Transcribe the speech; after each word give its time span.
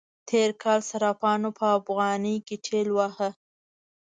تېر 0.29 0.49
کال 0.63 0.79
صرافانو 0.89 1.49
په 1.59 1.65
افغانی 1.79 2.35
کې 2.47 2.55
ټېل 2.65 2.87
واهه. 2.97 3.29